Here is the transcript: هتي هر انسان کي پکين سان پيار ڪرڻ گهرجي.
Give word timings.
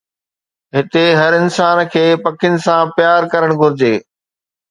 هتي 0.75 1.05
هر 1.19 1.31
انسان 1.41 1.77
کي 1.93 2.05
پکين 2.23 2.55
سان 2.65 2.83
پيار 2.97 3.21
ڪرڻ 3.33 3.51
گهرجي. 3.61 3.93